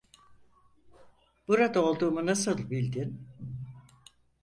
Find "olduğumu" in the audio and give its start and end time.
1.85-2.25